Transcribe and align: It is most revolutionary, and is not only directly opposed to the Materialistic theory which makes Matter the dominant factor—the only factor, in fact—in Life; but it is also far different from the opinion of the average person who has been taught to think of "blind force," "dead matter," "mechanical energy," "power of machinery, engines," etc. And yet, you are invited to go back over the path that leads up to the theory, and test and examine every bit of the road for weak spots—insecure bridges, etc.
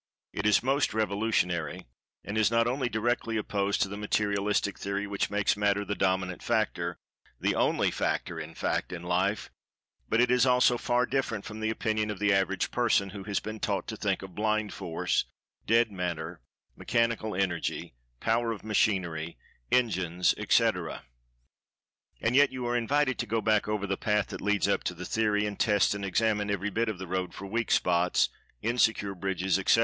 It 0.33 0.47
is 0.47 0.63
most 0.63 0.95
revolutionary, 0.95 1.85
and 2.23 2.35
is 2.35 2.49
not 2.49 2.65
only 2.65 2.89
directly 2.89 3.37
opposed 3.37 3.83
to 3.83 3.87
the 3.87 3.97
Materialistic 3.97 4.79
theory 4.79 5.05
which 5.05 5.29
makes 5.29 5.55
Matter 5.55 5.85
the 5.85 5.93
dominant 5.93 6.41
factor—the 6.41 7.53
only 7.53 7.91
factor, 7.91 8.39
in 8.39 8.55
fact—in 8.55 9.03
Life; 9.03 9.51
but 10.09 10.19
it 10.19 10.31
is 10.31 10.43
also 10.47 10.79
far 10.79 11.05
different 11.05 11.45
from 11.45 11.59
the 11.59 11.69
opinion 11.69 12.09
of 12.09 12.17
the 12.17 12.33
average 12.33 12.71
person 12.71 13.11
who 13.11 13.25
has 13.25 13.39
been 13.39 13.59
taught 13.59 13.87
to 13.89 13.95
think 13.95 14.23
of 14.23 14.33
"blind 14.33 14.73
force," 14.73 15.25
"dead 15.67 15.91
matter," 15.91 16.41
"mechanical 16.75 17.35
energy," 17.35 17.93
"power 18.19 18.51
of 18.51 18.63
machinery, 18.63 19.37
engines," 19.71 20.33
etc. 20.35 21.03
And 22.19 22.35
yet, 22.35 22.51
you 22.51 22.65
are 22.65 22.75
invited 22.75 23.19
to 23.19 23.27
go 23.27 23.39
back 23.39 23.67
over 23.67 23.85
the 23.85 23.97
path 23.97 24.29
that 24.29 24.41
leads 24.41 24.67
up 24.67 24.83
to 24.85 24.95
the 24.95 25.05
theory, 25.05 25.45
and 25.45 25.59
test 25.59 25.93
and 25.93 26.03
examine 26.03 26.49
every 26.49 26.71
bit 26.71 26.89
of 26.89 26.97
the 26.97 27.05
road 27.05 27.35
for 27.35 27.45
weak 27.45 27.69
spots—insecure 27.69 29.13
bridges, 29.13 29.59
etc. 29.59 29.79